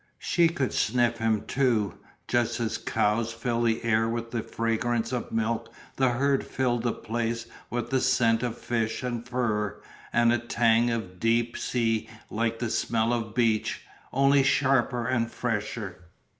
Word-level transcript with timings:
She 0.17 0.49
could 0.49 0.73
sniff 0.73 1.19
him 1.19 1.43
too. 1.45 1.99
Just 2.27 2.59
as 2.59 2.79
cows 2.79 3.31
fill 3.31 3.61
the 3.61 3.83
air 3.83 4.09
with 4.09 4.31
the 4.31 4.41
fragrance 4.41 5.11
of 5.11 5.31
milk 5.31 5.71
the 5.95 6.09
herd 6.09 6.43
filled 6.43 6.81
the 6.81 6.91
place 6.91 7.45
with 7.69 7.91
the 7.91 8.01
scent 8.01 8.41
of 8.41 8.57
fish 8.57 9.03
and 9.03 9.23
fur 9.29 9.79
and 10.11 10.33
a 10.33 10.39
tang 10.39 10.89
of 10.89 11.19
deep 11.19 11.55
sea 11.55 12.09
like 12.31 12.57
the 12.57 12.71
smell 12.71 13.13
of 13.13 13.35
beach, 13.35 13.83
only 14.11 14.41
sharper 14.41 15.05
and 15.05 15.31
fresher. 15.31 16.03